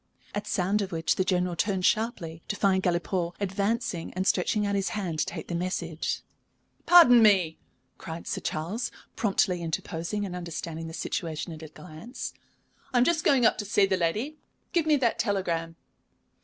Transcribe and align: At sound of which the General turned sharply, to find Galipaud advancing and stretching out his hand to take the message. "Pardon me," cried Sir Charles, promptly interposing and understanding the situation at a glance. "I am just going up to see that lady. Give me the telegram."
At 0.33 0.47
sound 0.47 0.81
of 0.81 0.91
which 0.91 1.15
the 1.17 1.23
General 1.23 1.55
turned 1.55 1.85
sharply, 1.85 2.41
to 2.47 2.55
find 2.55 2.81
Galipaud 2.81 3.35
advancing 3.39 4.11
and 4.15 4.25
stretching 4.25 4.65
out 4.65 4.73
his 4.73 4.89
hand 4.97 5.19
to 5.19 5.25
take 5.27 5.47
the 5.47 5.53
message. 5.53 6.21
"Pardon 6.87 7.21
me," 7.21 7.59
cried 7.99 8.25
Sir 8.25 8.41
Charles, 8.41 8.89
promptly 9.15 9.61
interposing 9.61 10.25
and 10.25 10.35
understanding 10.35 10.87
the 10.87 10.95
situation 10.95 11.53
at 11.53 11.61
a 11.61 11.67
glance. 11.67 12.33
"I 12.91 12.97
am 12.97 13.03
just 13.03 13.23
going 13.23 13.45
up 13.45 13.59
to 13.59 13.65
see 13.65 13.85
that 13.85 13.99
lady. 13.99 14.37
Give 14.73 14.87
me 14.87 14.95
the 14.95 15.13
telegram." 15.15 15.75